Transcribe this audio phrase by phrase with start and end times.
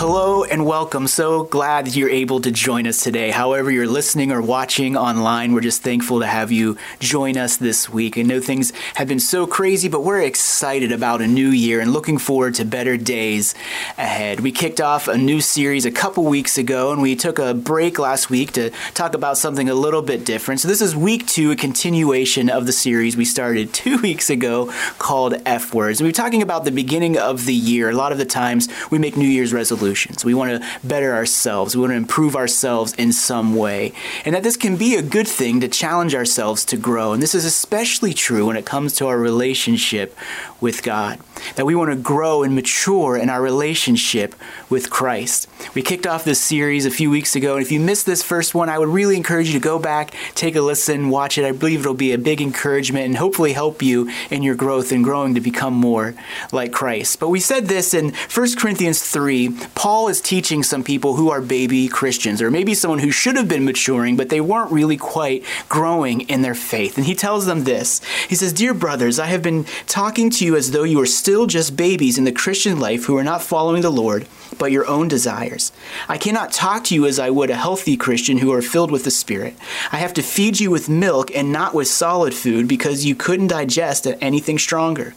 [0.00, 1.06] Hello and welcome.
[1.06, 3.30] So glad that you're able to join us today.
[3.30, 7.90] However, you're listening or watching online, we're just thankful to have you join us this
[7.90, 8.16] week.
[8.16, 11.92] I know things have been so crazy, but we're excited about a new year and
[11.92, 13.54] looking forward to better days
[13.98, 14.40] ahead.
[14.40, 17.98] We kicked off a new series a couple weeks ago and we took a break
[17.98, 20.60] last week to talk about something a little bit different.
[20.60, 24.72] So, this is week two, a continuation of the series we started two weeks ago
[24.98, 26.00] called F Words.
[26.00, 27.90] And we're talking about the beginning of the year.
[27.90, 30.24] A lot of the times we make New Year's resolutions solutions.
[30.24, 31.74] We want to better ourselves.
[31.74, 33.92] We want to improve ourselves in some way.
[34.24, 37.12] And that this can be a good thing to challenge ourselves to grow.
[37.12, 40.16] And this is especially true when it comes to our relationship
[40.60, 41.18] with God.
[41.56, 44.34] That we want to grow and mature in our relationship
[44.68, 45.48] with Christ.
[45.74, 47.56] We kicked off this series a few weeks ago.
[47.56, 50.14] And if you missed this first one, I would really encourage you to go back,
[50.34, 51.44] take a listen, watch it.
[51.44, 55.02] I believe it'll be a big encouragement and hopefully help you in your growth and
[55.02, 56.14] growing to become more
[56.52, 57.20] like Christ.
[57.20, 61.40] But we said this in 1 Corinthians 3 Paul is teaching some people who are
[61.40, 65.44] baby Christians, or maybe someone who should have been maturing, but they weren't really quite
[65.68, 66.96] growing in their faith.
[66.96, 70.49] And he tells them this He says, Dear brothers, I have been talking to you
[70.56, 73.82] as though you were still just babies in the Christian life who are not following
[73.82, 74.26] the Lord,
[74.58, 75.72] but your own desires.
[76.08, 79.04] I cannot talk to you as I would a healthy Christian who are filled with
[79.04, 79.56] the Spirit.
[79.92, 83.48] I have to feed you with milk and not with solid food because you couldn't
[83.48, 85.14] digest anything stronger.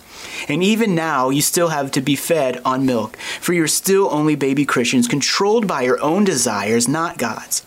[0.47, 4.35] And even now, you still have to be fed on milk, for you're still only
[4.35, 7.63] baby Christians, controlled by your own desires, not God's.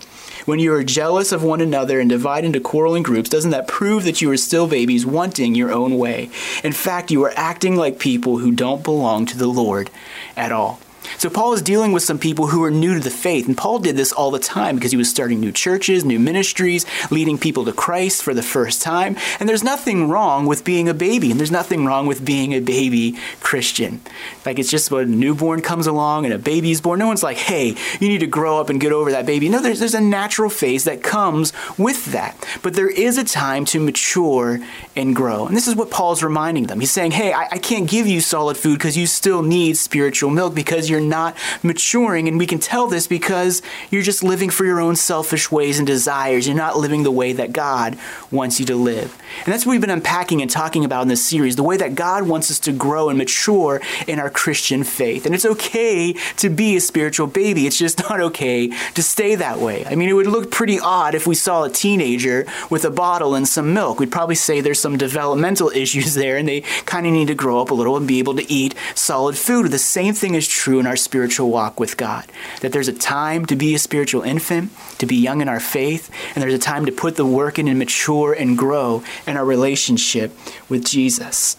[0.46, 4.04] When you are jealous of one another and divide into quarreling groups, doesn't that prove
[4.04, 6.30] that you are still babies wanting your own way?
[6.62, 9.90] In fact, you are acting like people who don't belong to the Lord
[10.36, 10.78] at all.
[11.18, 13.78] So Paul is dealing with some people who are new to the faith, and Paul
[13.78, 17.64] did this all the time because he was starting new churches, new ministries, leading people
[17.64, 19.16] to Christ for the first time.
[19.40, 22.60] And there's nothing wrong with being a baby, and there's nothing wrong with being a
[22.60, 24.00] baby Christian.
[24.44, 27.38] Like it's just when a newborn comes along and a baby's born, no one's like,
[27.38, 30.00] "Hey, you need to grow up and get over that baby." No, there's there's a
[30.00, 32.36] natural phase that comes with that.
[32.62, 34.60] But there is a time to mature
[34.94, 36.80] and grow, and this is what Paul's reminding them.
[36.80, 40.30] He's saying, "Hey, I, I can't give you solid food because you still need spiritual
[40.30, 42.28] milk because you're not maturing.
[42.28, 45.86] And we can tell this because you're just living for your own selfish ways and
[45.86, 46.46] desires.
[46.46, 47.98] You're not living the way that God
[48.30, 49.16] wants you to live.
[49.44, 51.94] And that's what we've been unpacking and talking about in this series the way that
[51.94, 55.26] God wants us to grow and mature in our Christian faith.
[55.26, 59.58] And it's okay to be a spiritual baby, it's just not okay to stay that
[59.58, 59.84] way.
[59.86, 63.34] I mean, it would look pretty odd if we saw a teenager with a bottle
[63.34, 63.98] and some milk.
[63.98, 67.60] We'd probably say there's some developmental issues there and they kind of need to grow
[67.60, 69.70] up a little and be able to eat solid food.
[69.70, 72.26] The same thing is true in our spiritual walk with God.
[72.60, 76.10] That there's a time to be a spiritual infant, to be young in our faith,
[76.34, 79.44] and there's a time to put the work in and mature and grow in our
[79.44, 80.32] relationship
[80.68, 81.56] with Jesus.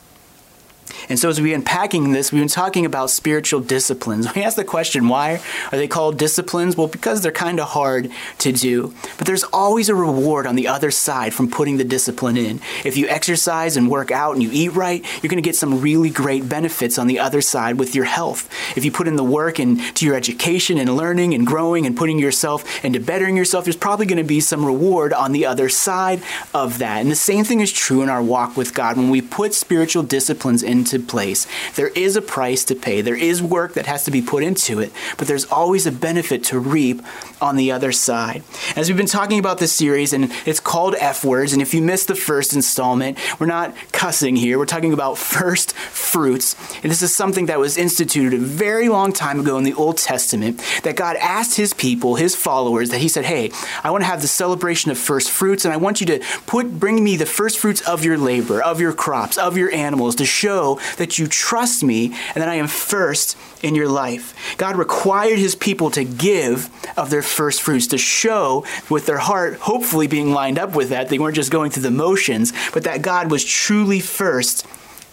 [1.09, 4.27] And so, as we've been unpacking this, we've been talking about spiritual disciplines.
[4.37, 6.77] We ask the question, why are they called disciplines?
[6.77, 8.93] Well, because they're kind of hard to do.
[9.17, 12.61] But there's always a reward on the other side from putting the discipline in.
[12.85, 15.81] If you exercise and work out and you eat right, you're going to get some
[15.81, 18.47] really great benefits on the other side with your health.
[18.77, 22.19] If you put in the work into your education and learning and growing and putting
[22.19, 26.21] yourself into bettering yourself, there's probably going to be some reward on the other side
[26.53, 27.01] of that.
[27.01, 28.97] And the same thing is true in our walk with God.
[28.97, 31.47] When we put spiritual disciplines in into place.
[31.75, 34.79] There is a price to pay, there is work that has to be put into
[34.79, 37.01] it, but there's always a benefit to reap
[37.41, 38.43] on the other side.
[38.75, 41.81] As we've been talking about this series, and it's called F Words, and if you
[41.81, 46.55] missed the first installment, we're not cussing here, we're talking about first fruits.
[46.83, 49.97] And this is something that was instituted a very long time ago in the Old
[49.97, 53.51] Testament that God asked his people, his followers, that he said, Hey,
[53.83, 56.79] I want to have the celebration of first fruits, and I want you to put
[56.79, 60.25] bring me the first fruits of your labor, of your crops, of your animals to
[60.25, 60.66] show
[60.97, 64.57] that you trust me and that I am first in your life.
[64.57, 69.55] God required his people to give of their first fruits, to show with their heart,
[69.55, 71.09] hopefully being lined up with that.
[71.09, 74.65] They weren't just going through the motions, but that God was truly first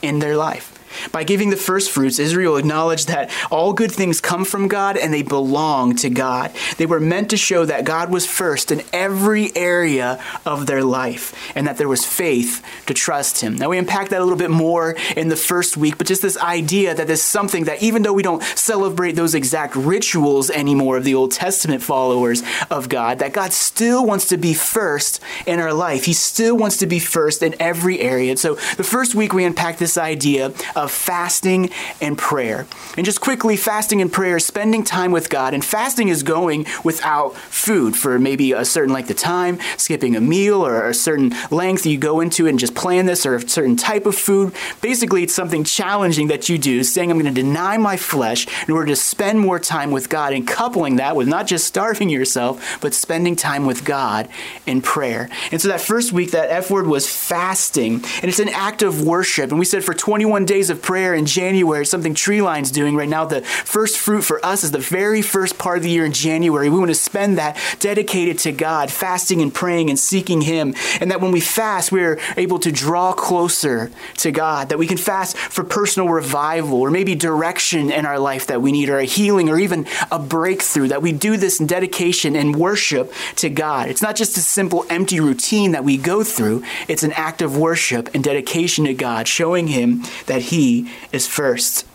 [0.03, 0.74] in their life.
[1.13, 5.13] By giving the first fruits, Israel acknowledged that all good things come from God and
[5.13, 6.53] they belong to God.
[6.77, 11.35] They were meant to show that God was first in every area of their life
[11.55, 13.57] and that there was faith to trust Him.
[13.57, 16.39] Now, we unpack that a little bit more in the first week, but just this
[16.39, 21.05] idea that there's something that even though we don't celebrate those exact rituals anymore of
[21.05, 25.73] the Old Testament followers of God, that God still wants to be first in our
[25.73, 26.05] life.
[26.05, 28.31] He still wants to be first in every area.
[28.31, 31.71] And so the first week we unpack this idea of of fasting
[32.01, 32.67] and prayer.
[32.97, 37.35] And just quickly, fasting and prayer spending time with God, and fasting is going without
[37.37, 41.87] food for maybe a certain length of time, skipping a meal or a certain length
[41.87, 44.55] you go into it and just plan this or a certain type of food.
[44.81, 48.75] Basically, it's something challenging that you do, saying, I'm going to deny my flesh in
[48.75, 52.79] order to spend more time with God, and coupling that with not just starving yourself,
[52.81, 54.29] but spending time with God
[54.67, 55.29] in prayer.
[55.51, 59.03] And so that first week, that F word was fasting, and it's an act of
[59.03, 59.51] worship.
[59.51, 63.25] And we said for 21 days of prayer in January, something Treeline's doing right now.
[63.25, 66.69] The first fruit for us is the very first part of the year in January.
[66.69, 70.75] We want to spend that dedicated to God, fasting and praying and seeking Him.
[71.01, 74.99] And that when we fast, we're able to draw closer to God, that we can
[74.99, 79.05] fast for personal revival or maybe direction in our life that we need, or a
[79.05, 83.89] healing, or even a breakthrough, that we do this in dedication and worship to God.
[83.89, 87.57] It's not just a simple empty routine that we go through, it's an act of
[87.57, 90.64] worship and dedication to God, showing Him that He
[91.13, 91.87] is first.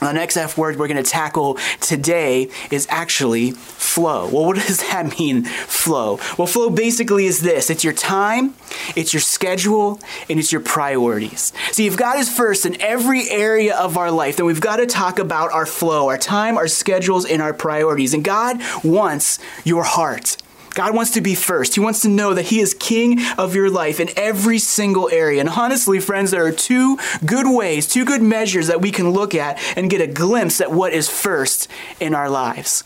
[0.00, 4.28] The next F word we're going to tackle today is actually flow.
[4.28, 6.18] Well, what does that mean, flow?
[6.36, 8.54] Well, flow basically is this it's your time,
[8.96, 11.52] it's your schedule, and it's your priorities.
[11.72, 14.86] See, if God is first in every area of our life, then we've got to
[14.86, 18.12] talk about our flow, our time, our schedules, and our priorities.
[18.12, 20.36] And God wants your heart.
[20.74, 21.74] God wants to be first.
[21.74, 25.40] He wants to know that He is king of your life in every single area.
[25.40, 29.34] And honestly, friends, there are two good ways, two good measures that we can look
[29.34, 31.68] at and get a glimpse at what is first
[32.00, 32.84] in our lives.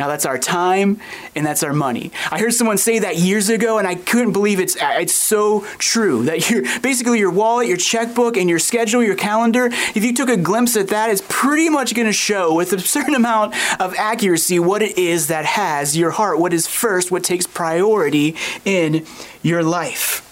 [0.00, 0.98] Now that's our time
[1.34, 2.10] and that's our money.
[2.30, 6.24] I heard someone say that years ago and I couldn't believe it's it's so true
[6.24, 10.30] that you basically your wallet, your checkbook and your schedule, your calendar, if you took
[10.30, 13.94] a glimpse at that, it's pretty much going to show with a certain amount of
[13.96, 19.04] accuracy what it is that has your heart, what is first, what takes priority in
[19.42, 20.29] your life.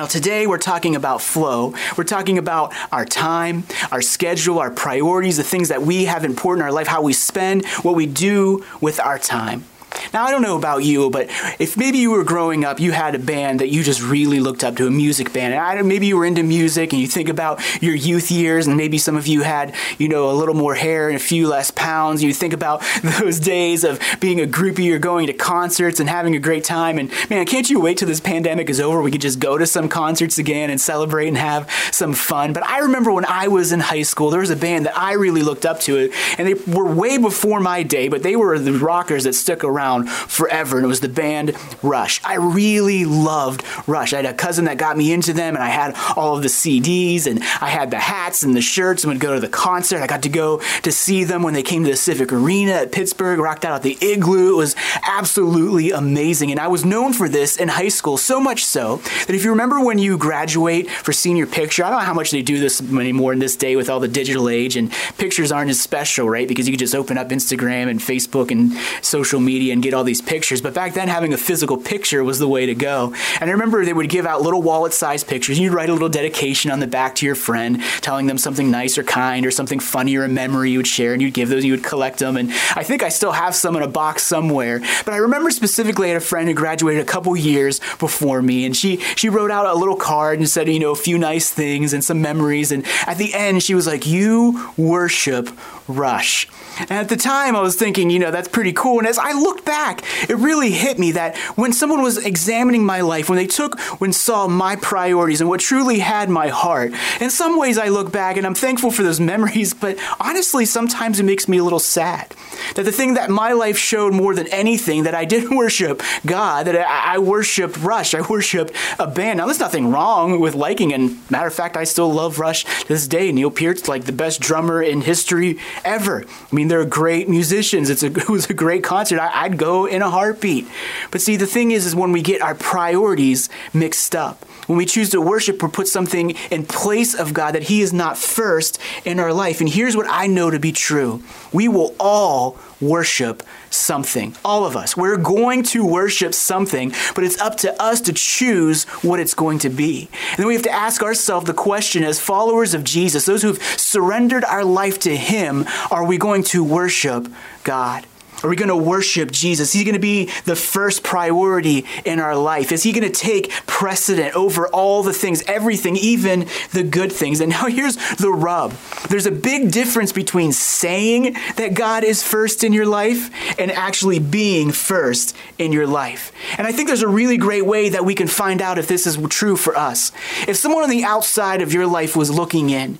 [0.00, 1.74] Now, today we're talking about flow.
[1.94, 6.62] We're talking about our time, our schedule, our priorities, the things that we have important
[6.62, 9.66] in our life, how we spend, what we do with our time.
[10.12, 11.28] Now, I don't know about you, but
[11.58, 14.64] if maybe you were growing up, you had a band that you just really looked
[14.64, 17.28] up to, a music band, and I, maybe you were into music and you think
[17.28, 20.74] about your youth years, and maybe some of you had, you know, a little more
[20.74, 22.22] hair and a few less pounds.
[22.22, 22.82] You think about
[23.20, 26.98] those days of being a groupie or going to concerts and having a great time.
[26.98, 29.00] And man, can't you wait till this pandemic is over?
[29.02, 32.52] We could just go to some concerts again and celebrate and have some fun.
[32.52, 35.12] But I remember when I was in high school, there was a band that I
[35.12, 38.72] really looked up to, and they were way before my day, but they were the
[38.72, 42.20] rockers that stuck around around forever, and it was the band Rush.
[42.24, 44.12] I really loved Rush.
[44.12, 46.48] I had a cousin that got me into them, and I had all of the
[46.48, 50.02] CDs, and I had the hats and the shirts, and would go to the concert.
[50.02, 52.92] I got to go to see them when they came to the Civic Arena at
[52.92, 54.52] Pittsburgh, rocked out at the Igloo.
[54.52, 58.64] It was absolutely amazing, and I was known for this in high school, so much
[58.64, 62.14] so that if you remember when you graduate for senior picture, I don't know how
[62.14, 65.50] much they do this anymore in this day with all the digital age, and pictures
[65.50, 66.46] aren't as special, right?
[66.46, 68.72] Because you can just open up Instagram and Facebook and
[69.02, 70.60] social media and get all these pictures.
[70.60, 73.14] But back then, having a physical picture was the way to go.
[73.40, 75.58] And I remember they would give out little wallet sized pictures.
[75.58, 78.98] You'd write a little dedication on the back to your friend, telling them something nice
[78.98, 81.64] or kind or something funny or a memory you would share, and you'd give those,
[81.64, 82.36] you would collect them.
[82.36, 84.80] And I think I still have some in a box somewhere.
[85.04, 88.64] But I remember specifically I had a friend who graduated a couple years before me,
[88.64, 91.50] and she, she wrote out a little card and said, you know, a few nice
[91.50, 92.72] things and some memories.
[92.72, 95.48] And at the end, she was like, You worship
[95.96, 96.48] Rush.
[96.78, 98.98] And at the time, I was thinking, you know, that's pretty cool.
[98.98, 103.00] And as I looked back, it really hit me that when someone was examining my
[103.02, 107.30] life, when they took, when saw my priorities and what truly had my heart, in
[107.30, 111.24] some ways I look back and I'm thankful for those memories, but honestly, sometimes it
[111.24, 112.34] makes me a little sad.
[112.74, 116.66] That the thing that my life showed more than anything, that I didn't worship God,
[116.66, 119.38] that I, I worshiped Rush, I worshiped a band.
[119.38, 122.88] Now, there's nothing wrong with liking, and matter of fact, I still love Rush to
[122.88, 123.32] this day.
[123.32, 126.24] Neil Peart's like the best drummer in history ever.
[126.24, 127.90] I mean, they're great musicians.
[127.90, 129.18] It's a, it was a great concert.
[129.18, 130.66] I, I'd go in a heartbeat.
[131.10, 134.86] But see, the thing is, is when we get our priorities mixed up, when we
[134.86, 138.78] choose to worship or put something in place of God that He is not first
[139.04, 139.58] in our life.
[139.58, 144.36] And here's what I know to be true we will all worship something.
[144.44, 144.96] All of us.
[144.96, 149.58] We're going to worship something, but it's up to us to choose what it's going
[149.60, 150.08] to be.
[150.30, 153.60] And then we have to ask ourselves the question as followers of Jesus, those who've
[153.76, 157.26] surrendered our life to Him, are we going to worship
[157.64, 158.06] God?
[158.42, 159.68] Are we going to worship Jesus?
[159.68, 162.72] Is he going to be the first priority in our life?
[162.72, 167.40] Is he going to take precedent over all the things, everything, even the good things?
[167.40, 168.72] And now here's the rub
[169.08, 174.18] there's a big difference between saying that God is first in your life and actually
[174.18, 176.32] being first in your life.
[176.58, 179.06] And I think there's a really great way that we can find out if this
[179.06, 180.12] is true for us.
[180.46, 182.98] If someone on the outside of your life was looking in,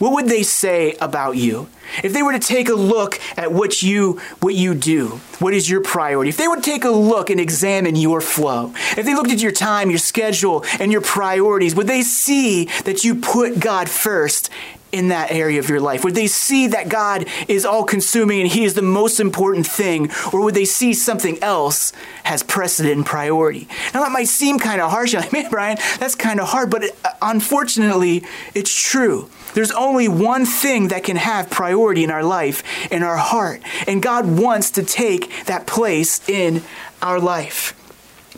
[0.00, 1.68] what would they say about you?
[2.02, 5.68] If they were to take a look at what you what you do, what is
[5.68, 6.30] your priority?
[6.30, 9.52] If they would take a look and examine your flow, if they looked at your
[9.52, 14.48] time, your schedule, and your priorities, would they see that you put God first
[14.90, 16.02] in that area of your life?
[16.02, 20.10] Would they see that God is all consuming and He is the most important thing?
[20.32, 21.92] Or would they see something else
[22.24, 23.68] has precedent and priority?
[23.92, 25.12] Now, that might seem kind of harsh.
[25.12, 26.70] You're like, man, Brian, that's kind of hard.
[26.70, 29.30] But it, uh, unfortunately, it's true.
[29.54, 33.62] There's only one thing that can have priority in our life, in our heart.
[33.86, 36.62] And God wants to take that place in
[37.02, 37.74] our life.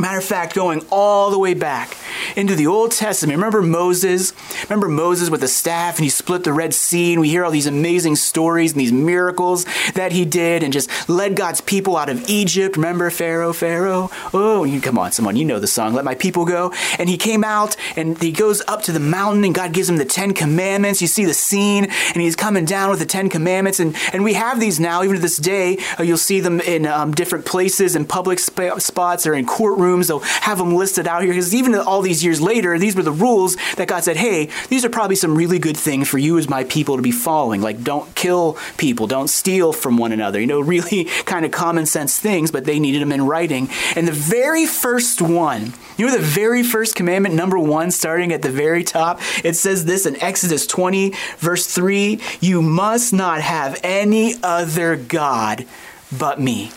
[0.00, 1.96] Matter of fact, going all the way back
[2.34, 3.36] into the Old Testament.
[3.36, 4.32] Remember Moses?
[4.64, 7.50] Remember Moses with the staff and he split the Red Sea and we hear all
[7.50, 12.08] these amazing stories and these miracles that he did and just led God's people out
[12.08, 12.76] of Egypt.
[12.76, 14.10] Remember Pharaoh, Pharaoh?
[14.32, 16.72] Oh, you come on, someone, you know the song, Let My People Go.
[16.98, 19.98] And he came out and he goes up to the mountain and God gives him
[19.98, 21.02] the Ten Commandments.
[21.02, 23.78] You see the scene and he's coming down with the Ten Commandments.
[23.78, 25.76] And, and we have these now, even to this day.
[26.00, 29.81] Uh, you'll see them in um, different places, in public sp- spots or in courtrooms
[29.82, 30.08] rooms.
[30.08, 33.12] They'll have them listed out here because even all these years later, these were the
[33.12, 36.48] rules that God said, hey, these are probably some really good things for you as
[36.48, 37.60] my people to be following.
[37.60, 40.40] Like, don't kill people, don't steal from one another.
[40.40, 43.68] You know, really kind of common sense things, but they needed them in writing.
[43.96, 48.42] And the very first one, you know, the very first commandment, number one, starting at
[48.42, 53.78] the very top, it says this in Exodus 20, verse 3 You must not have
[53.82, 55.66] any other God
[56.16, 56.70] but me.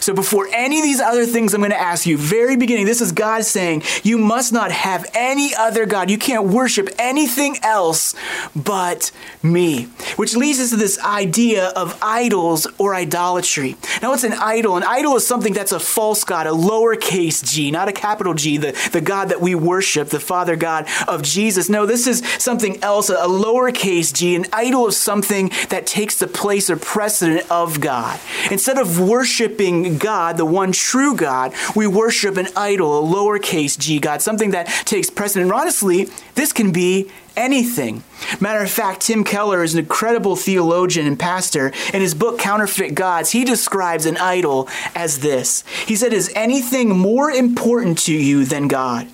[0.00, 3.00] So before any of these other things I'm going to ask you, very beginning, this
[3.00, 6.10] is God saying, you must not have any other God.
[6.10, 8.14] You can't worship anything else
[8.54, 9.10] but
[9.42, 9.84] me.
[10.16, 13.76] Which leads us to this idea of idols or idolatry.
[14.00, 14.76] Now, what's an idol?
[14.76, 18.56] An idol is something that's a false God, a lowercase g, not a capital G,
[18.56, 21.68] the, the God that we worship, the Father God of Jesus.
[21.68, 26.26] No, this is something else, a lowercase g, an idol of something that takes the
[26.26, 28.18] place or precedent of God.
[28.50, 33.98] Instead of worshiping God, the one true God, we worship an idol, a lowercase g
[33.98, 35.50] God, something that takes precedent.
[35.50, 38.02] And honestly, this can be anything.
[38.40, 41.72] Matter of fact, Tim Keller is an incredible theologian and pastor.
[41.92, 46.96] In his book, Counterfeit Gods, he describes an idol as this He said, Is anything
[46.96, 49.08] more important to you than God?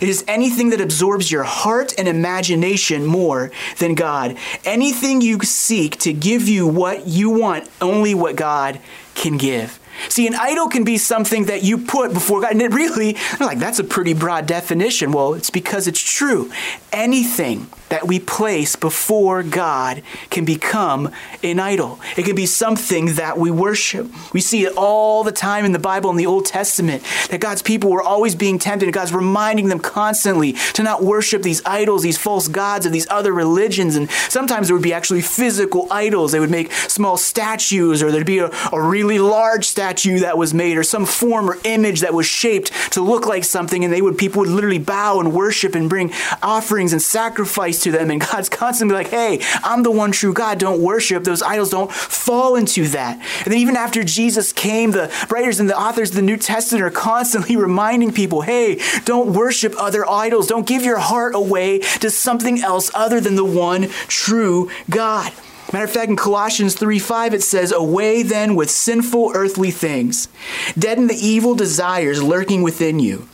[0.00, 4.36] It is anything that absorbs your heart and imagination more than God.
[4.64, 8.80] Anything you seek to give you what you want, only what God
[9.14, 9.80] can give.
[10.08, 13.58] See, an idol can be something that you put before God, and it really, like,
[13.58, 15.12] that's a pretty broad definition.
[15.12, 16.50] Well, it's because it's true.
[16.92, 21.10] Anything that we place before God can become
[21.42, 21.98] an idol.
[22.16, 24.08] It can be something that we worship.
[24.32, 27.62] We see it all the time in the Bible in the Old Testament that God's
[27.62, 32.02] people were always being tempted, and God's reminding them constantly to not worship these idols,
[32.02, 33.96] these false gods of these other religions.
[33.96, 36.30] And sometimes there would be actually physical idols.
[36.30, 39.89] They would make small statues, or there'd be a, a really large statue
[40.20, 43.84] that was made, or some form or image that was shaped to look like something,
[43.84, 47.90] and they would people would literally bow and worship and bring offerings and sacrifice to
[47.90, 48.10] them.
[48.10, 50.58] And God's constantly like, hey, I'm the one true God.
[50.58, 51.24] Don't worship.
[51.24, 53.18] Those idols don't fall into that.
[53.44, 56.84] And then even after Jesus came, the writers and the authors of the New Testament
[56.84, 60.46] are constantly reminding people, hey, don't worship other idols.
[60.46, 65.32] Don't give your heart away to something else other than the one true God.
[65.72, 70.28] Matter of fact, in Colossians 3 5, it says, Away then with sinful earthly things,
[70.78, 73.28] deaden the evil desires lurking within you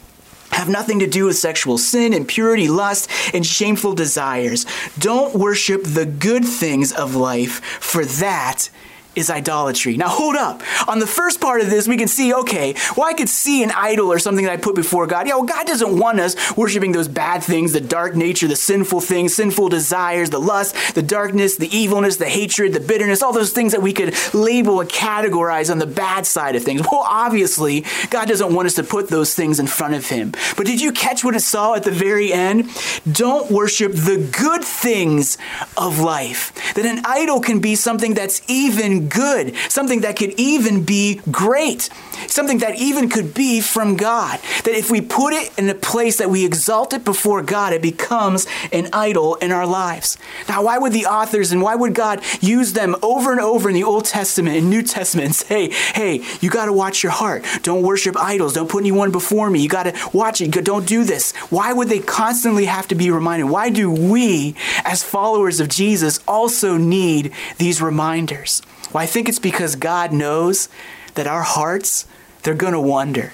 [0.56, 4.64] have nothing to do with sexual sin, impurity, lust, and shameful desires.
[4.98, 8.70] Don't worship the good things of life, for that
[9.16, 9.96] is idolatry.
[9.96, 10.62] Now hold up.
[10.88, 13.70] On the first part of this, we can see, okay, well, I could see an
[13.72, 15.26] idol or something that I put before God.
[15.26, 19.00] Yeah, well, God doesn't want us worshiping those bad things, the dark nature, the sinful
[19.00, 23.52] things, sinful desires, the lust, the darkness, the evilness, the hatred, the bitterness, all those
[23.52, 26.82] things that we could label and categorize on the bad side of things.
[26.82, 30.32] Well, obviously, God doesn't want us to put those things in front of Him.
[30.56, 32.68] But did you catch what it saw at the very end?
[33.10, 35.38] Don't worship the good things
[35.76, 36.52] of life.
[36.74, 41.88] That an idol can be something that's even good, something that could even be great,
[42.26, 44.40] something that even could be from God.
[44.64, 47.82] That if we put it in a place that we exalt it before God, it
[47.82, 50.18] becomes an idol in our lives.
[50.48, 53.74] Now, why would the authors and why would God use them over and over in
[53.74, 57.44] the Old Testament and New Testament and say, hey, you got to watch your heart.
[57.62, 58.54] Don't worship idols.
[58.54, 59.60] Don't put anyone before me.
[59.60, 60.50] You got to watch it.
[60.64, 61.32] Don't do this.
[61.50, 63.46] Why would they constantly have to be reminded?
[63.46, 68.62] Why do we, as followers of Jesus, also need these reminders?
[68.92, 70.68] Well, I think it's because God knows
[71.14, 72.06] that our hearts,
[72.42, 73.32] they're going to wonder.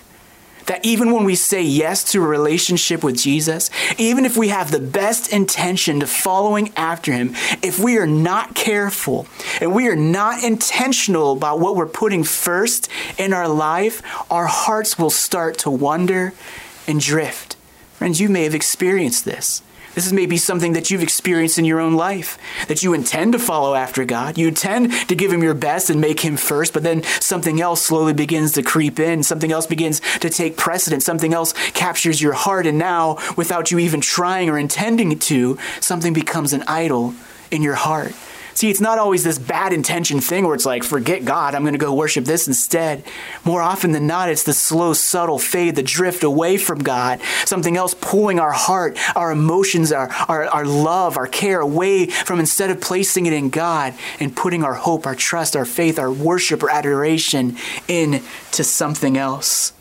[0.67, 3.69] that even when we say yes to a relationship with Jesus,
[3.99, 8.55] even if we have the best intention to following after him, if we are not
[8.55, 9.27] careful
[9.61, 14.99] and we are not intentional about what we're putting first in our life, our hearts
[14.99, 16.33] will start to wander
[16.87, 17.57] and drift.
[17.95, 19.63] Friends, you may have experienced this.
[19.95, 23.39] This is maybe something that you've experienced in your own life, that you intend to
[23.39, 24.39] follow after God.
[24.39, 27.83] You intend to give Him your best and make Him first, but then something else
[27.83, 29.23] slowly begins to creep in.
[29.23, 31.05] Something else begins to take precedence.
[31.05, 36.15] Something else captures your heart, and now, without you even trying or intending to, something
[36.15, 37.15] becomes an idol
[37.51, 38.15] in your heart.
[38.55, 41.73] See, it's not always this bad intention thing where it's like, forget God, I'm going
[41.73, 43.05] to go worship this instead.
[43.45, 47.77] More often than not, it's the slow, subtle fade, the drift away from God, something
[47.77, 52.71] else pulling our heart, our emotions, our, our, our love, our care away from instead
[52.71, 56.63] of placing it in God and putting our hope, our trust, our faith, our worship,
[56.63, 57.57] or adoration
[57.89, 59.73] into something else.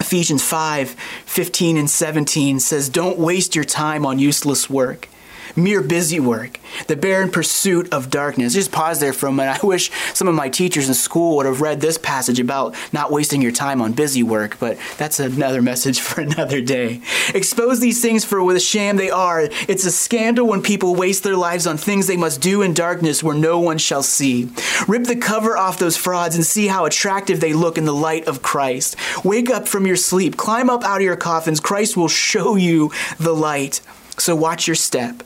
[0.00, 5.08] Ephesians 5 15 and 17 says, Don't waste your time on useless work
[5.56, 8.54] mere busy work, the barren pursuit of darkness.
[8.54, 9.62] Just pause there for a minute.
[9.62, 13.10] I wish some of my teachers in school would have read this passage about not
[13.10, 17.00] wasting your time on busy work, but that's another message for another day.
[17.34, 19.48] Expose these things for what a sham they are.
[19.68, 23.22] It's a scandal when people waste their lives on things they must do in darkness
[23.22, 24.50] where no one shall see.
[24.86, 28.26] Rip the cover off those frauds and see how attractive they look in the light
[28.28, 28.96] of Christ.
[29.24, 31.60] Wake up from your sleep, climb up out of your coffins.
[31.60, 33.80] Christ will show you the light.
[34.18, 35.22] So watch your step.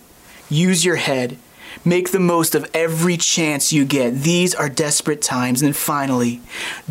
[0.51, 1.39] Use your head.
[1.85, 4.23] Make the most of every chance you get.
[4.23, 5.63] These are desperate times.
[5.63, 6.41] And finally,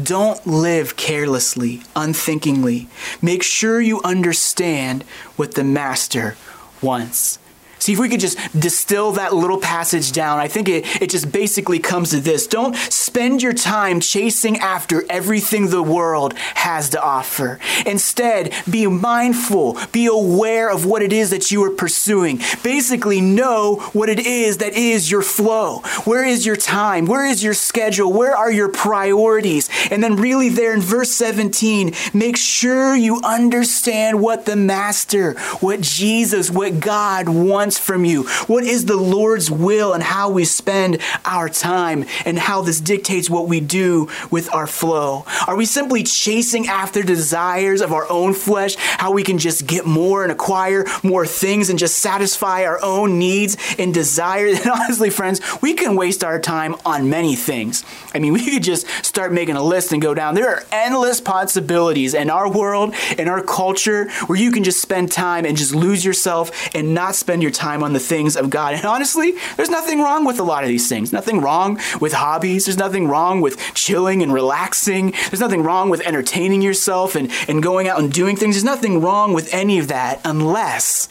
[0.02, 2.88] don't live carelessly, unthinkingly.
[3.22, 5.04] Make sure you understand
[5.36, 6.38] what the Master
[6.82, 7.38] wants.
[7.80, 11.32] See, if we could just distill that little passage down, I think it, it just
[11.32, 12.46] basically comes to this.
[12.46, 17.60] Don't spend your time chasing after everything the world has to offer.
[17.86, 22.42] Instead, be mindful, be aware of what it is that you are pursuing.
[22.64, 25.80] Basically, know what it is that is your flow.
[26.04, 27.06] Where is your time?
[27.06, 28.12] Where is your schedule?
[28.12, 29.70] Where are your priorities?
[29.90, 35.82] And then, really, there in verse 17, make sure you understand what the Master, what
[35.82, 38.24] Jesus, what God wants wants from you?
[38.48, 43.30] What is the Lord's will and how we spend our time and how this dictates
[43.30, 45.24] what we do with our flow?
[45.46, 49.86] Are we simply chasing after desires of our own flesh, how we can just get
[49.86, 54.60] more and acquire more things and just satisfy our own needs and desires?
[54.70, 57.86] And honestly, friends, we can waste our time on many things.
[58.14, 60.34] I mean, we could just start making a list and go down.
[60.36, 65.12] There are endless possibilities in our world, in our culture, where you can just spend
[65.12, 68.74] time and just lose yourself and not spend your time on the things of God.
[68.74, 71.14] And honestly, there's nothing wrong with a lot of these things.
[71.14, 72.66] Nothing wrong with hobbies.
[72.66, 75.14] There's nothing wrong with chilling and relaxing.
[75.30, 78.56] There's nothing wrong with entertaining yourself and, and going out and doing things.
[78.56, 81.10] There's nothing wrong with any of that unless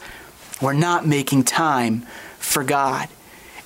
[0.61, 2.01] we're not making time
[2.39, 3.07] for God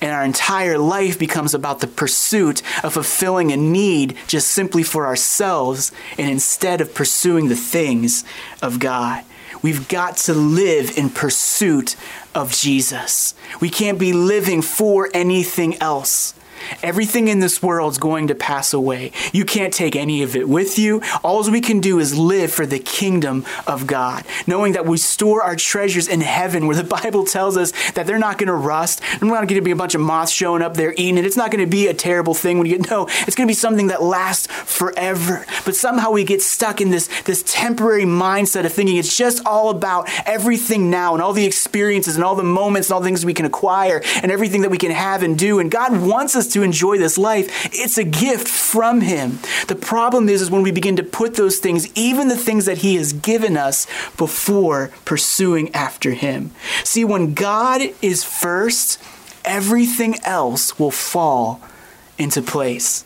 [0.04, 5.06] and our entire life becomes about the pursuit of fulfilling a need just simply for
[5.06, 8.22] ourselves and instead of pursuing the things
[8.60, 9.24] of God.
[9.64, 11.96] We've got to live in pursuit
[12.34, 13.32] of Jesus.
[13.62, 16.34] We can't be living for anything else.
[16.82, 19.12] Everything in this world is going to pass away.
[19.32, 21.02] You can't take any of it with you.
[21.22, 25.42] All we can do is live for the kingdom of God, knowing that we store
[25.42, 29.02] our treasures in heaven, where the Bible tells us that they're not going to rust.
[29.20, 31.26] They're not going to be a bunch of moths showing up there eating it.
[31.26, 33.50] It's not going to be a terrible thing when you get, no, it's going to
[33.50, 35.44] be something that lasts forever.
[35.64, 39.70] But somehow we get stuck in this, this temporary mindset of thinking it's just all
[39.70, 43.24] about everything now and all the experiences and all the moments and all the things
[43.24, 45.58] we can acquire and everything that we can have and do.
[45.58, 47.66] And God wants us to enjoy this life.
[47.72, 49.38] It's a gift from Him.
[49.68, 52.78] The problem is, is when we begin to put those things, even the things that
[52.78, 56.50] He has given us, before pursuing after Him.
[56.84, 59.00] See, when God is first,
[59.44, 61.60] everything else will fall
[62.18, 63.04] into place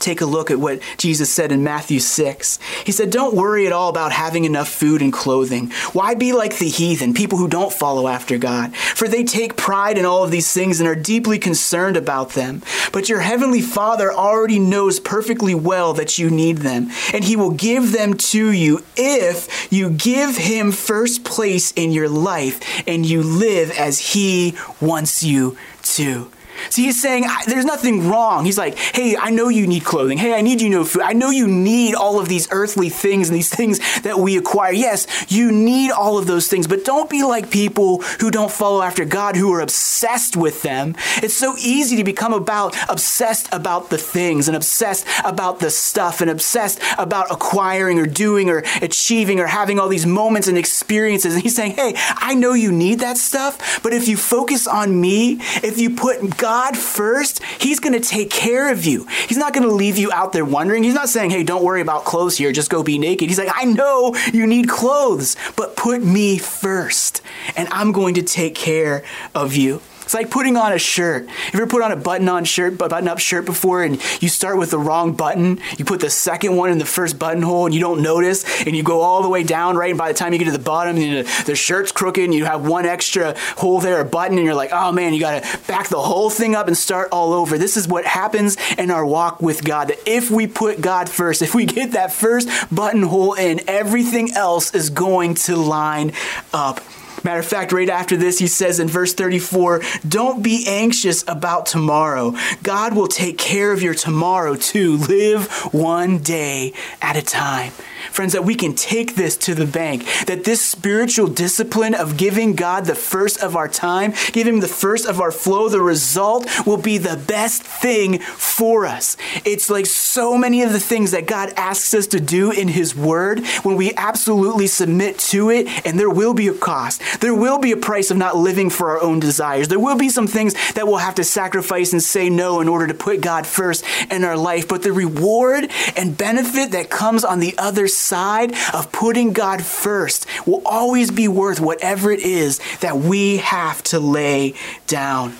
[0.00, 2.58] take a look at what Jesus said in Matthew 6.
[2.84, 5.70] He said, Don't worry at all about having enough food and clothing.
[5.92, 8.74] Why be like the heathen, people who don't follow after God?
[8.74, 12.62] For they take pride in all of these things and are deeply concerned about them.
[12.92, 17.52] But your heavenly Father already knows perfectly well that you need them, and He will
[17.52, 23.22] give them to you if you give Him first place in your life and you
[23.22, 26.30] live as He wants you to.
[26.68, 28.44] See, he's saying there's nothing wrong.
[28.44, 30.18] He's like, hey, I know you need clothing.
[30.18, 31.02] Hey, I need you know food.
[31.02, 34.72] I know you need all of these earthly things and these things that we acquire.
[34.72, 38.82] Yes, you need all of those things, but don't be like people who don't follow
[38.82, 40.94] after God, who are obsessed with them.
[41.22, 46.20] It's so easy to become about obsessed about the things and obsessed about the stuff
[46.20, 51.34] and obsessed about acquiring or doing or achieving or having all these moments and experiences.
[51.34, 55.00] And he's saying, hey, I know you need that stuff, but if you focus on
[55.00, 59.06] me, if you put God first, he's going to take care of you.
[59.28, 60.82] He's not going to leave you out there wondering.
[60.82, 63.28] He's not saying, hey, don't worry about clothes here, just go be naked.
[63.28, 67.22] He's like, I know you need clothes, but put me first,
[67.56, 69.80] and I'm going to take care of you.
[70.10, 71.28] It's like putting on a shirt.
[71.28, 74.72] If you ever put on a button-on shirt, button-up shirt before, and you start with
[74.72, 75.60] the wrong button?
[75.78, 78.82] You put the second one in the first buttonhole, and you don't notice, and you
[78.82, 79.90] go all the way down, right?
[79.90, 82.44] And by the time you get to the bottom, the, the shirt's crooked, and you
[82.44, 85.58] have one extra hole there, a button, and you're like, oh man, you got to
[85.68, 87.56] back the whole thing up and start all over.
[87.56, 89.90] This is what happens in our walk with God.
[89.90, 94.74] That if we put God first, if we get that first buttonhole in, everything else
[94.74, 96.14] is going to line
[96.52, 96.80] up.
[97.24, 101.66] Matter of fact, right after this, he says in verse 34 Don't be anxious about
[101.66, 102.34] tomorrow.
[102.62, 104.96] God will take care of your tomorrow too.
[104.96, 107.72] Live one day at a time.
[108.10, 112.54] Friends, that we can take this to the bank, that this spiritual discipline of giving
[112.54, 116.48] God the first of our time, giving Him the first of our flow, the result
[116.66, 119.16] will be the best thing for us.
[119.44, 122.96] It's like so many of the things that God asks us to do in His
[122.96, 127.02] Word when we absolutely submit to it, and there will be a cost.
[127.20, 129.68] There will be a price of not living for our own desires.
[129.68, 132.86] There will be some things that we'll have to sacrifice and say no in order
[132.86, 134.68] to put God first in our life.
[134.68, 140.26] But the reward and benefit that comes on the other side of putting God first
[140.46, 144.54] will always be worth whatever it is that we have to lay
[144.86, 145.34] down.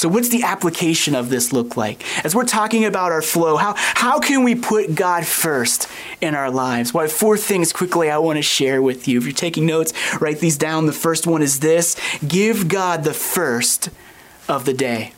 [0.00, 2.02] So, what's the application of this look like?
[2.24, 5.88] As we're talking about our flow, how, how can we put God first
[6.22, 6.94] in our lives?
[6.94, 9.18] Well, four things quickly I want to share with you.
[9.18, 10.86] If you're taking notes, write these down.
[10.86, 13.90] The first one is this give God the first
[14.48, 15.12] of the day.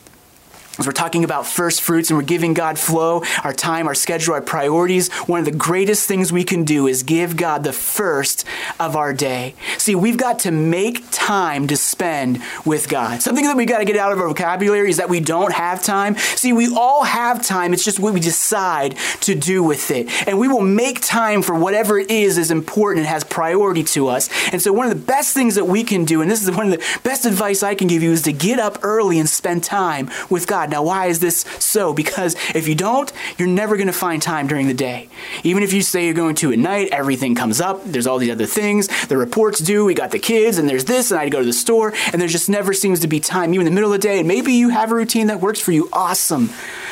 [0.79, 4.33] As we're talking about first fruits and we're giving God flow, our time, our schedule,
[4.33, 8.43] our priorities, one of the greatest things we can do is give God the first
[8.79, 9.53] of our day.
[9.77, 13.21] See, we've got to make time to spend with God.
[13.21, 15.83] Something that we've got to get out of our vocabulary is that we don't have
[15.83, 16.17] time.
[16.17, 17.71] See, we all have time.
[17.73, 20.27] It's just what we decide to do with it.
[20.27, 24.07] And we will make time for whatever it is is important and has priority to
[24.07, 24.27] us.
[24.51, 26.65] And so one of the best things that we can do, and this is one
[26.65, 29.63] of the best advice I can give you, is to get up early and spend
[29.63, 30.62] time with God.
[30.63, 30.71] God.
[30.71, 31.93] Now, why is this so?
[31.93, 35.09] Because if you don't, you're never going to find time during the day.
[35.43, 37.83] Even if you say you're going to at night, everything comes up.
[37.83, 38.87] There's all these other things.
[39.07, 39.85] The reports do.
[39.85, 42.29] We got the kids, and there's this, and I go to the store, and there
[42.29, 44.19] just never seems to be time, even in the middle of the day.
[44.19, 45.89] And maybe you have a routine that works for you.
[45.91, 46.49] Awesome.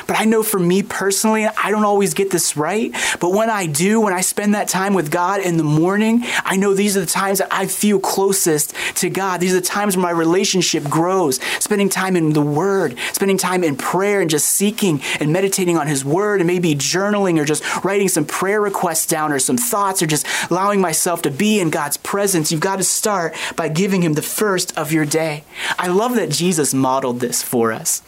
[0.08, 2.92] But I know for me personally, I don't always get this right.
[3.20, 6.58] But when I do, when I spend that time with God in the morning, I
[6.58, 9.40] know these are the times that I feel closest to God.
[9.40, 11.40] These are the times where my relationship grows.
[11.60, 15.88] Spending time in the Word, spending time in prayer and just seeking and meditating on
[15.88, 20.02] His Word, and maybe journaling or just writing some prayer requests down or some thoughts
[20.02, 22.52] or just allowing myself to be in God's presence.
[22.52, 25.44] You've got to start by giving Him the first of your day.
[25.78, 28.02] I love that Jesus modeled this for us.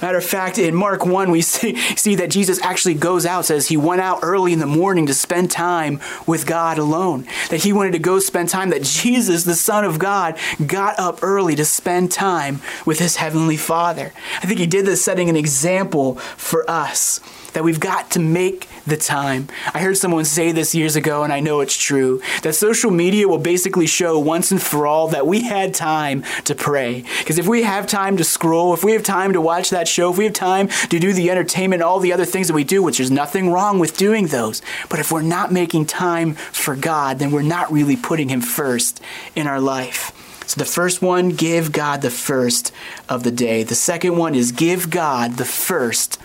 [0.00, 3.68] Matter of fact, in Mark 1, we see, see that Jesus actually goes out, says
[3.68, 7.26] he went out early in the morning to spend time with God alone.
[7.50, 11.20] That he wanted to go spend time, that Jesus, the Son of God, got up
[11.22, 14.12] early to spend time with his Heavenly Father.
[14.42, 17.20] I think he did this setting an example for us
[17.52, 19.48] that we've got to make the time.
[19.74, 23.28] I heard someone say this years ago, and I know it's true that social media
[23.28, 27.04] will basically show once and for all that we had time to pray.
[27.18, 30.10] Because if we have time to scroll, if we have time to watch that show,
[30.10, 32.82] if we have time to do the entertainment, all the other things that we do,
[32.82, 37.18] which is nothing wrong with doing those, but if we're not making time for God,
[37.18, 39.00] then we're not really putting Him first
[39.34, 40.12] in our life.
[40.50, 42.72] So the first one, give God the first
[43.08, 43.62] of the day.
[43.62, 46.18] The second one is give God the first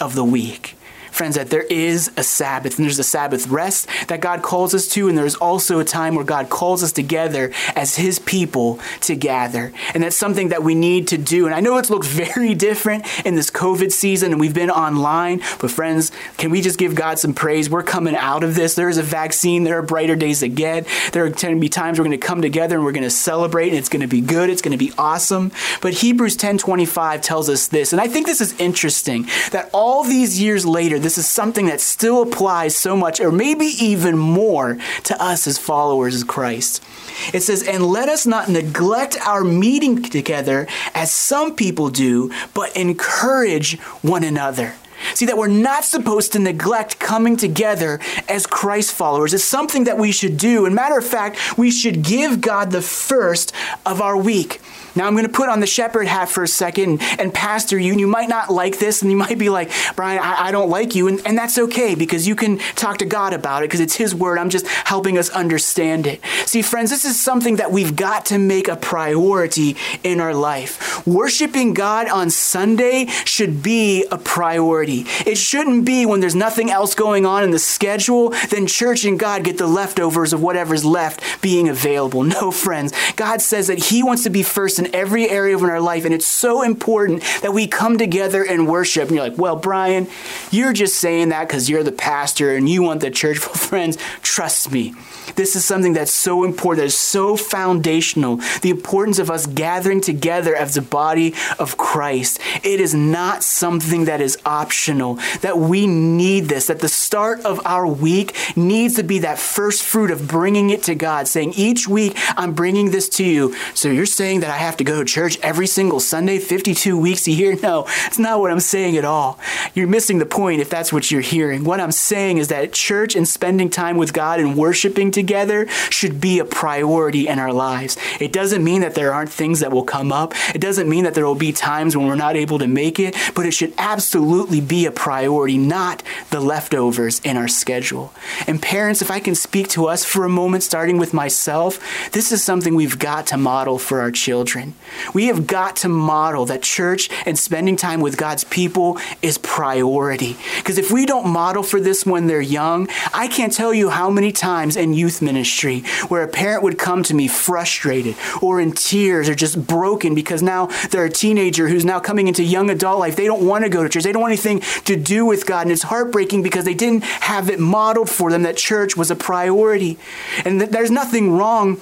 [0.00, 0.77] of the week
[1.18, 4.86] friends, that there is a Sabbath and there's a Sabbath rest that God calls us
[4.88, 9.16] to, and there's also a time where God calls us together as His people to
[9.16, 9.72] gather.
[9.94, 11.46] And that's something that we need to do.
[11.46, 15.42] And I know it's looked very different in this COVID season, and we've been online,
[15.60, 17.68] but friends, can we just give God some praise?
[17.68, 18.74] We're coming out of this.
[18.76, 19.64] There is a vaccine.
[19.64, 20.86] There are brighter days ahead.
[21.12, 23.10] There are going to be times we're going to come together and we're going to
[23.10, 24.50] celebrate, and it's going to be good.
[24.50, 25.50] It's going to be awesome.
[25.80, 30.04] But Hebrews 10 25 tells us this, and I think this is interesting that all
[30.04, 34.76] these years later, this is something that still applies so much, or maybe even more,
[35.04, 36.84] to us as followers of Christ.
[37.32, 42.76] It says, And let us not neglect our meeting together as some people do, but
[42.76, 44.74] encourage one another.
[45.14, 49.32] See, that we're not supposed to neglect coming together as Christ followers.
[49.32, 50.66] It's something that we should do.
[50.66, 53.54] And matter of fact, we should give God the first
[53.86, 54.60] of our week.
[54.98, 57.92] Now, I'm going to put on the shepherd hat for a second and pastor you,
[57.92, 60.68] and you might not like this, and you might be like, Brian, I, I don't
[60.68, 61.06] like you.
[61.06, 64.12] And, and that's okay because you can talk to God about it because it's His
[64.12, 64.38] word.
[64.38, 66.20] I'm just helping us understand it.
[66.46, 71.06] See, friends, this is something that we've got to make a priority in our life.
[71.06, 75.04] Worshiping God on Sunday should be a priority.
[75.24, 79.16] It shouldn't be when there's nothing else going on in the schedule, then church and
[79.16, 82.24] God get the leftovers of whatever's left being available.
[82.24, 82.92] No, friends.
[83.14, 86.04] God says that He wants to be first in every area of our life.
[86.04, 89.08] And it's so important that we come together and worship.
[89.08, 90.08] And you're like, well, Brian,
[90.50, 93.38] you're just saying that because you're the pastor and you want the church.
[93.48, 94.94] Well, friends, trust me.
[95.36, 98.36] This is something that's so important, that is so foundational.
[98.62, 102.40] The importance of us gathering together as the body of Christ.
[102.62, 107.60] It is not something that is optional, that we need this, that the start of
[107.64, 111.88] our week needs to be that first fruit of bringing it to God, saying, each
[111.88, 113.54] week I'm bringing this to you.
[113.74, 117.26] So you're saying that I have to go to church every single Sunday, 52 weeks
[117.26, 117.56] a year?
[117.62, 119.38] No, it's not what I'm saying at all.
[119.74, 121.64] You're missing the point if that's what you're hearing.
[121.64, 126.20] What I'm saying is that church and spending time with God and worshiping together should
[126.20, 127.96] be a priority in our lives.
[128.20, 130.32] It doesn't mean that there aren't things that will come up.
[130.54, 133.16] It doesn't mean that there will be times when we're not able to make it,
[133.34, 138.12] but it should absolutely be a priority, not the leftovers in our schedule.
[138.46, 141.80] And parents, if I can speak to us for a moment, starting with myself,
[142.12, 144.74] this is something we've got to model for our children.
[145.12, 150.36] We have got to model that church and spending time with God's people is priority.
[150.58, 154.10] Because if we don't model for this when they're young, I can't tell you how
[154.10, 158.72] many times in youth ministry where a parent would come to me frustrated or in
[158.72, 162.98] tears or just broken because now they're a teenager who's now coming into young adult
[162.98, 163.16] life.
[163.16, 164.04] They don't want to go to church.
[164.04, 165.62] They don't want anything to do with God.
[165.62, 169.16] And it's heartbreaking because they didn't have it modeled for them that church was a
[169.16, 169.98] priority.
[170.44, 171.80] And th- there's nothing wrong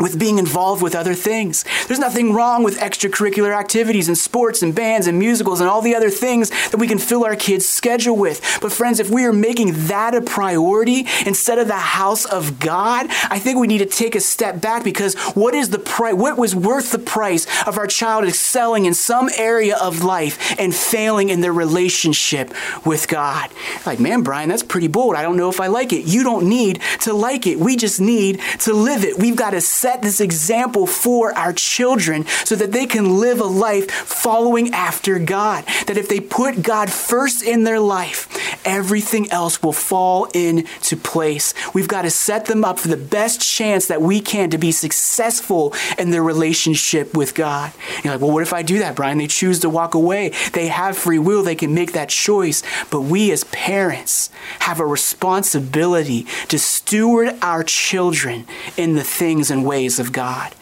[0.00, 1.64] with being involved with other things.
[1.86, 5.94] There's nothing wrong with extracurricular activities and sports and bands and musicals and all the
[5.94, 8.40] other things that we can fill our kids' schedule with.
[8.60, 13.06] But friends, if we are making that a priority instead of the house of God,
[13.28, 16.14] I think we need to take a step back because what is the price?
[16.14, 20.74] What was worth the price of our child excelling in some area of life and
[20.74, 22.52] failing in their relationship
[22.84, 23.50] with God?
[23.84, 25.14] Like, man, Brian, that's pretty bold.
[25.14, 26.06] I don't know if I like it.
[26.06, 27.58] You don't need to like it.
[27.58, 29.18] We just need to live it.
[29.18, 33.40] We've got to set set this example for our children so that they can live
[33.40, 35.64] a life following after God.
[35.88, 38.28] That if they put God first in their life,
[38.64, 41.54] everything else will fall into place.
[41.74, 44.70] We've got to set them up for the best chance that we can to be
[44.70, 47.72] successful in their relationship with God.
[48.04, 49.18] You're like, well, what if I do that, Brian?
[49.18, 50.32] They choose to walk away.
[50.52, 51.42] They have free will.
[51.42, 52.62] They can make that choice.
[52.90, 59.64] But we as parents have a responsibility to steward our children in the things and
[59.64, 60.54] ways ways of God.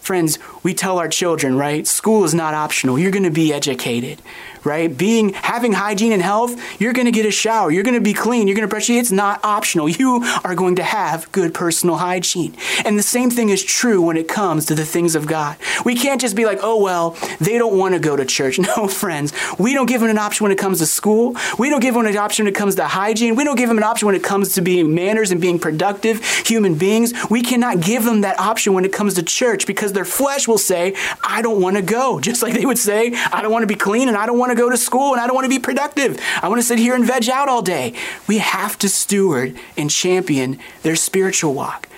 [0.00, 1.84] Friends, we tell our children, right?
[1.84, 2.96] School is not optional.
[2.96, 4.22] You're going to be educated,
[4.64, 4.96] right?
[4.96, 7.70] Being having hygiene and health, you're going to get a shower.
[7.70, 8.48] You're going to be clean.
[8.48, 9.88] You're going to brush It's not optional.
[9.88, 12.54] You are going to have good personal hygiene.
[12.84, 15.56] And the same thing is true when it comes to the things of God.
[15.84, 18.86] We can't just be like, "Oh well, they don't want to go to church." No,
[18.86, 19.32] friends.
[19.58, 21.36] We don't give them an option when it comes to school.
[21.58, 23.34] We don't give them an option when it comes to hygiene.
[23.34, 26.24] We don't give them an option when it comes to being manners and being productive
[26.46, 27.12] human beings.
[27.28, 30.58] We cannot give them that option when it comes to church because their flesh will
[30.58, 33.66] say, "I don't want to go." Just like they would say, "I don't want to
[33.66, 35.50] be clean and I don't want to go to school and I don't want to
[35.50, 36.18] be productive.
[36.42, 37.94] I want to sit here and veg out all day.
[38.26, 41.88] We have to steward and champion their spiritual walk.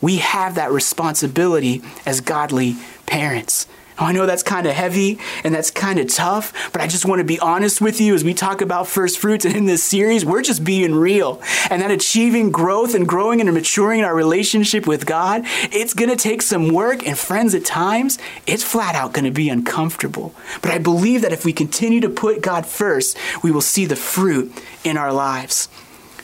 [0.00, 3.66] We have that responsibility as godly parents.
[4.02, 7.04] Now, I know that's kind of heavy and that's kind of tough, but I just
[7.04, 9.84] want to be honest with you as we talk about first fruits and in this
[9.84, 11.40] series, we're just being real.
[11.70, 16.10] And that achieving growth and growing and maturing in our relationship with God, it's going
[16.10, 17.06] to take some work.
[17.06, 20.34] And friends, at times, it's flat out going to be uncomfortable.
[20.62, 23.94] But I believe that if we continue to put God first, we will see the
[23.94, 25.68] fruit in our lives.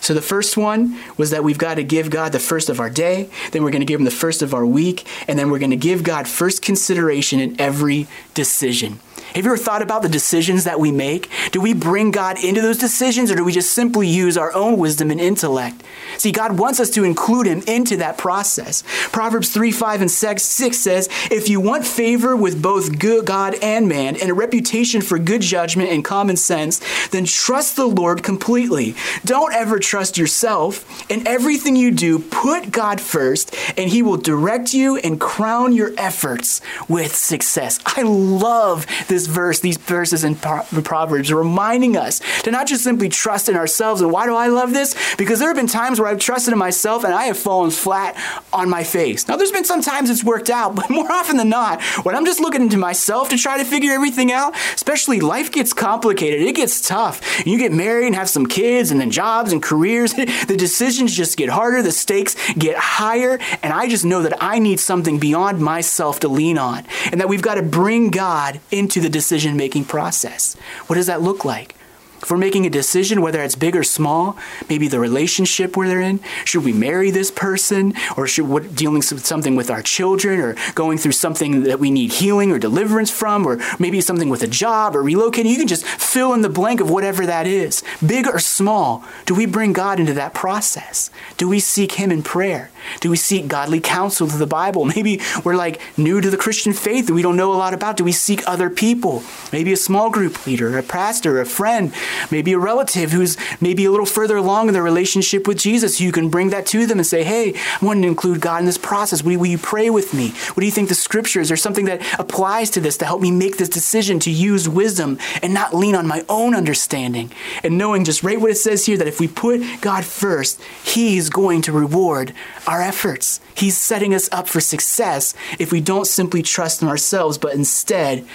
[0.00, 2.90] So the first one was that we've got to give God the first of our
[2.90, 5.58] day, then we're going to give him the first of our week, and then we're
[5.58, 9.00] going to give God first consideration in every decision.
[9.34, 11.28] Have you ever thought about the decisions that we make?
[11.52, 14.78] Do we bring God into those decisions or do we just simply use our own
[14.78, 15.82] wisdom and intellect?
[16.16, 18.82] See, God wants us to include Him into that process.
[19.12, 23.86] Proverbs 3 5 and 6 says, If you want favor with both good God and
[23.86, 28.94] man and a reputation for good judgment and common sense, then trust the Lord completely.
[29.24, 31.10] Don't ever trust yourself.
[31.10, 35.92] In everything you do, put God first, and He will direct you and crown your
[35.98, 37.78] efforts with success.
[37.84, 43.48] I love this verse, these verses in Proverbs, reminding us to not just simply trust
[43.48, 44.00] in ourselves.
[44.00, 44.94] And why do I love this?
[45.16, 48.16] Because there have been times where I've trusted in myself and I have fallen flat
[48.52, 49.28] on my face.
[49.28, 52.24] Now, there's been some times it's worked out, but more often than not, when I'm
[52.24, 56.54] just looking into myself to try to figure everything out, especially life gets complicated, it
[56.54, 57.46] gets tough.
[57.46, 61.36] You get married and have some kids and then jobs and careers, the decisions just
[61.36, 65.60] get harder, the stakes get higher, and I just know that I need something beyond
[65.60, 69.84] myself to lean on, and that we've got to bring God into the decision making
[69.84, 70.54] process.
[70.86, 71.74] What does that look like?
[72.22, 74.36] If we're making a decision, whether it's big or small,
[74.68, 79.24] maybe the relationship they're in, should we marry this person, or should what dealing with
[79.24, 83.46] something with our children, or going through something that we need healing or deliverance from,
[83.46, 86.80] or maybe something with a job or relocating, you can just fill in the blank
[86.80, 89.04] of whatever that is, big or small.
[89.26, 91.10] Do we bring God into that process?
[91.36, 92.70] Do we seek Him in prayer?
[93.00, 94.84] Do we seek godly counsel through the Bible?
[94.98, 97.96] Maybe we're like new to the Christian faith that we don't know a lot about.
[97.96, 99.22] Do we seek other people?
[99.52, 101.92] Maybe a small group leader, a pastor, a friend,
[102.30, 106.00] maybe a relative who's maybe a little further along in their relationship with Jesus.
[106.00, 108.66] You can bring that to them and say, hey, I want to include God in
[108.66, 109.22] this process.
[109.22, 110.30] Will, will you pray with me?
[110.30, 111.48] What do you think the scriptures?
[111.48, 115.18] There's something that applies to this to help me make this decision to use wisdom
[115.42, 117.30] and not lean on my own understanding.
[117.62, 121.30] And knowing just right what it says here that if we put God first, He's
[121.30, 122.32] going to reward
[122.66, 123.40] our efforts.
[123.54, 128.26] He's setting us up for success if we don't simply trust in ourselves, but instead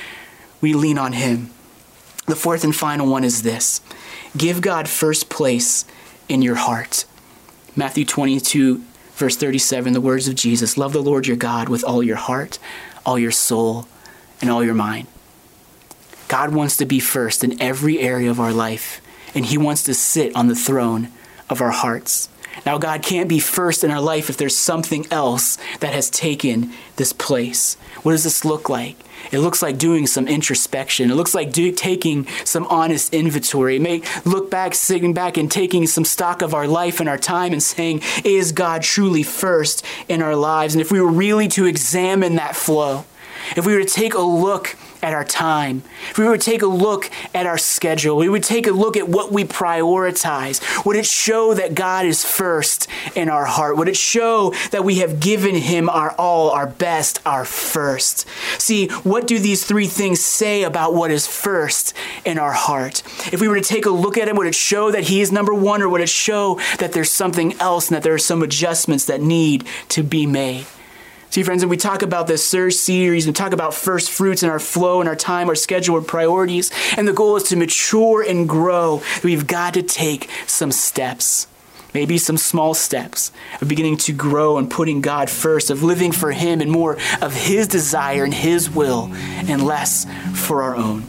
[0.61, 1.49] we lean on Him.
[2.25, 3.81] The fourth and final one is this
[4.35, 5.85] give God first place
[6.29, 7.05] in your heart.
[7.75, 8.83] Matthew 22,
[9.15, 12.59] verse 37, the words of Jesus Love the Lord your God with all your heart,
[13.05, 13.87] all your soul,
[14.41, 15.07] and all your mind.
[16.27, 19.01] God wants to be first in every area of our life,
[19.35, 21.09] and He wants to sit on the throne
[21.49, 22.29] of our hearts.
[22.65, 26.71] Now, God can't be first in our life if there's something else that has taken
[26.95, 27.75] this place.
[28.03, 28.97] What does this look like?
[29.31, 31.09] It looks like doing some introspection.
[31.09, 33.77] It looks like do, taking some honest inventory.
[33.77, 37.17] It may look back, sitting back, and taking some stock of our life and our
[37.17, 40.75] time and saying, Is God truly first in our lives?
[40.75, 43.05] And if we were really to examine that flow,
[43.55, 46.67] if we were to take a look at our time, if we would take a
[46.67, 51.05] look at our schedule, we would take a look at what we prioritize, would it
[51.05, 53.75] show that God is first in our heart?
[53.77, 58.25] Would it show that we have given Him our all, our best, our first?
[58.57, 63.03] See, what do these three things say about what is first in our heart?
[63.33, 65.33] If we were to take a look at it, would it show that He is
[65.33, 68.41] number one, or would it show that there's something else and that there are some
[68.41, 70.65] adjustments that need to be made?
[71.33, 74.51] See, friends, when we talk about this Surge series and talk about first fruits and
[74.51, 78.21] our flow and our time, our schedule, our priorities, and the goal is to mature
[78.21, 81.47] and grow, we've got to take some steps.
[81.91, 86.31] Maybe some small steps of beginning to grow and putting God first, of living for
[86.31, 91.03] Him and more of His desire and His will and less for our own.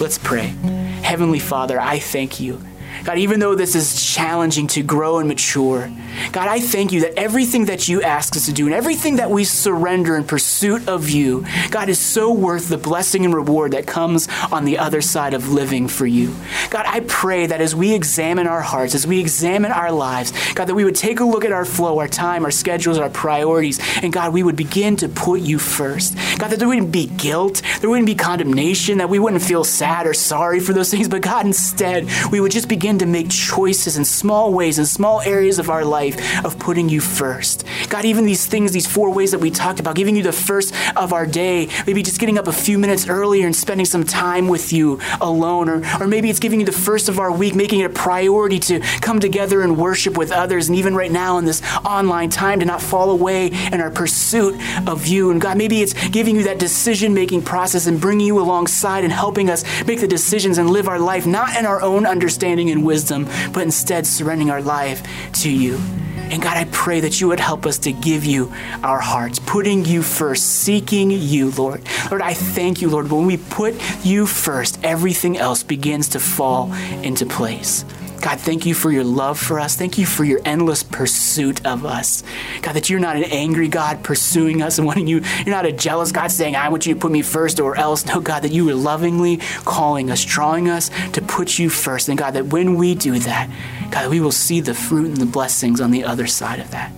[0.00, 0.54] Let's pray.
[1.02, 2.62] Heavenly Father, I thank you
[3.04, 5.90] God, even though this is challenging to grow and mature,
[6.32, 9.30] God, I thank you that everything that you ask us to do and everything that
[9.30, 13.86] we surrender in pursuit of you, God, is so worth the blessing and reward that
[13.86, 16.34] comes on the other side of living for you.
[16.70, 20.66] God, I pray that as we examine our hearts, as we examine our lives, God,
[20.66, 23.80] that we would take a look at our flow, our time, our schedules, our priorities,
[24.02, 26.16] and God, we would begin to put you first.
[26.38, 30.06] God, that there wouldn't be guilt, there wouldn't be condemnation, that we wouldn't feel sad
[30.06, 33.28] or sorry for those things, but God, instead, we would just begin begin to make
[33.28, 37.64] choices in small ways, in small areas of our life, of putting you first.
[37.88, 40.72] God, even these things, these four ways that we talked about, giving you the first
[40.96, 44.46] of our day, maybe just getting up a few minutes earlier and spending some time
[44.46, 47.80] with you alone, or, or maybe it's giving you the first of our week, making
[47.80, 51.44] it a priority to come together and worship with others, and even right now in
[51.44, 54.54] this online time, to not fall away in our pursuit
[54.86, 55.32] of you.
[55.32, 59.12] And God, maybe it's giving you that decision making process and bringing you alongside and
[59.12, 62.84] helping us make the decisions and live our life not in our own understanding and
[62.86, 65.80] wisdom, but instead surrendering our life to you.
[66.28, 69.84] And God, I pray that you would help us to give you our hearts, putting
[69.84, 71.82] you first, seeking you, Lord.
[72.10, 73.10] Lord, I thank you, Lord.
[73.10, 77.84] When we put you first, everything else begins to fall into place.
[78.20, 79.76] God, thank you for your love for us.
[79.76, 82.22] Thank you for your endless pursuit of us.
[82.62, 85.72] God, that you're not an angry God pursuing us and wanting you, you're not a
[85.72, 88.06] jealous God saying, I want you to put me first or else.
[88.06, 92.08] No, God, that you are lovingly calling us, drawing us to put you first.
[92.08, 93.50] And God, that when we do that,
[93.90, 96.92] God, we will see the fruit and the blessings on the other side of that.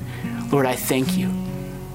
[0.50, 1.28] Lord, I thank you.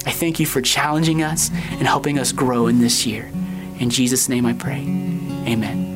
[0.06, 3.32] I thank you for challenging us and helping us grow in this year.
[3.80, 4.82] In Jesus' name I pray.
[5.48, 5.93] Amen.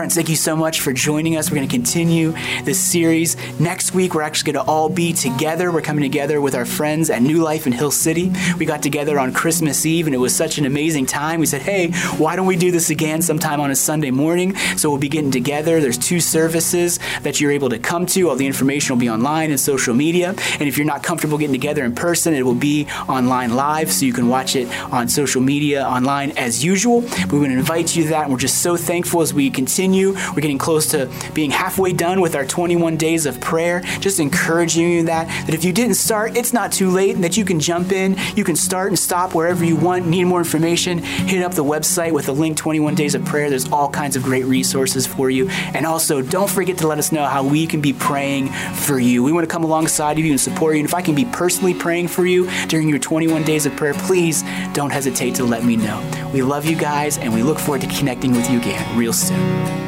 [0.00, 1.50] Friends, thank you so much for joining us.
[1.50, 2.32] We're going to continue
[2.64, 3.36] this series.
[3.60, 5.70] Next week, we're actually going to all be together.
[5.70, 8.32] We're coming together with our friends at New Life in Hill City.
[8.58, 11.38] We got together on Christmas Eve, and it was such an amazing time.
[11.38, 14.56] We said, hey, why don't we do this again sometime on a Sunday morning?
[14.78, 15.82] So we'll be getting together.
[15.82, 18.30] There's two services that you're able to come to.
[18.30, 20.30] All the information will be online and social media.
[20.30, 24.06] And if you're not comfortable getting together in person, it will be online live, so
[24.06, 27.02] you can watch it on social media online as usual.
[27.30, 29.89] We want to invite you to that, and we're just so thankful as we continue
[29.90, 30.14] continue.
[30.34, 33.80] We're getting close to being halfway done with our 21 days of prayer.
[34.00, 37.36] Just encouraging you that that if you didn't start, it's not too late, and that
[37.36, 38.16] you can jump in.
[38.36, 40.06] You can start and stop wherever you want.
[40.06, 40.98] Need more information?
[40.98, 43.50] Hit up the website with the link 21 Days of Prayer.
[43.50, 45.48] There's all kinds of great resources for you.
[45.74, 49.22] And also, don't forget to let us know how we can be praying for you.
[49.22, 50.80] We want to come alongside of you and support you.
[50.80, 53.94] And if I can be personally praying for you during your 21 days of prayer,
[53.94, 56.00] please don't hesitate to let me know.
[56.32, 59.79] We love you guys, and we look forward to connecting with you again real soon.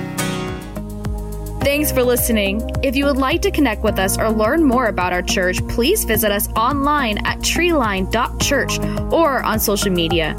[1.65, 2.61] Thanks for listening.
[2.83, 6.03] If you would like to connect with us or learn more about our church, please
[6.03, 8.81] visit us online at treeline.church
[9.13, 10.35] or on social media.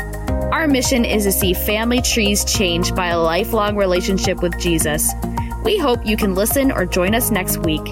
[0.51, 5.09] Our mission is to see family trees changed by a lifelong relationship with Jesus.
[5.63, 7.85] We hope you can listen or join us next week.